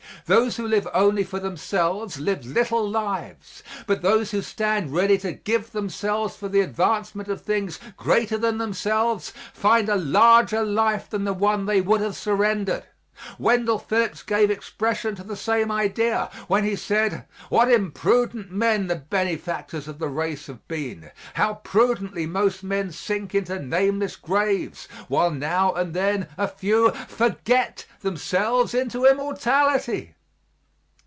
[0.27, 5.31] Those who live only for themselves live little lives, but those who stand ready to
[5.33, 11.23] give themselves for the advancement of things greater than themselves find a larger life than
[11.25, 12.83] the one they would have surrendered.
[13.37, 18.95] Wendell Phillips gave expression to the same idea when he said, "What imprudent men the
[18.95, 21.11] benefactors of the race have been.
[21.35, 27.85] How prudently most men sink into nameless graves, while now and then a few forget
[27.99, 30.15] themselves into immortality."